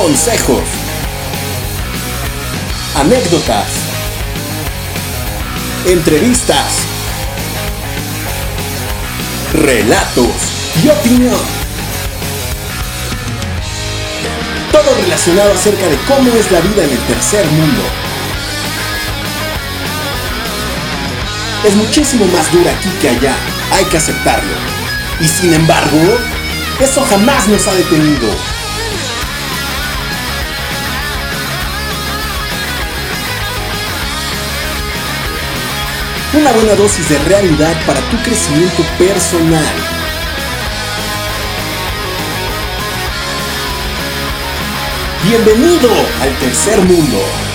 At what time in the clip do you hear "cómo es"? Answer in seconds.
16.06-16.48